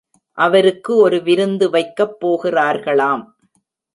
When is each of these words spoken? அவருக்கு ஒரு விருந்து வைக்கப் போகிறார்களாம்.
அவருக்கு 0.37 0.95
ஒரு 0.95 1.21
விருந்து 1.21 1.69
வைக்கப் 1.69 2.15
போகிறார்களாம். 2.21 3.23